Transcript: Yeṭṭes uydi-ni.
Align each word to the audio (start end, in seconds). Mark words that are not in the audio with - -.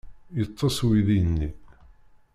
Yeṭṭes 0.37 0.77
uydi-ni. 0.85 1.49